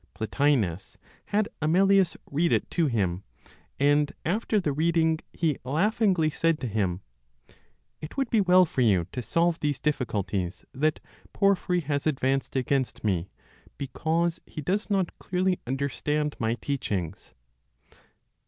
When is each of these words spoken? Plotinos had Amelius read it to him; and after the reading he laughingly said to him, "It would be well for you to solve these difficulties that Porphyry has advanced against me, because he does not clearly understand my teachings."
Plotinos 0.15 0.97
had 1.25 1.47
Amelius 1.61 2.17
read 2.31 2.51
it 2.51 2.67
to 2.71 2.87
him; 2.87 3.21
and 3.79 4.11
after 4.25 4.59
the 4.59 4.73
reading 4.73 5.19
he 5.31 5.59
laughingly 5.63 6.31
said 6.31 6.59
to 6.59 6.65
him, 6.67 7.01
"It 7.99 8.17
would 8.17 8.31
be 8.31 8.41
well 8.41 8.65
for 8.65 8.81
you 8.81 9.05
to 9.11 9.21
solve 9.21 9.59
these 9.59 9.79
difficulties 9.79 10.65
that 10.73 11.01
Porphyry 11.33 11.81
has 11.81 12.07
advanced 12.07 12.55
against 12.55 13.03
me, 13.03 13.29
because 13.77 14.39
he 14.47 14.61
does 14.61 14.89
not 14.89 15.15
clearly 15.19 15.59
understand 15.67 16.35
my 16.39 16.55
teachings." 16.55 17.35